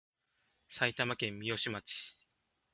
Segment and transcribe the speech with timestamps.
[0.67, 2.17] 埼玉県三芳町